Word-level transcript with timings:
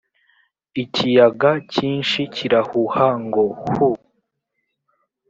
Ikiyaga 0.83 1.51
cyinshi 1.73 2.19
kirahuha 2.35 3.07
ngo 3.25 3.43
hu 3.71 3.89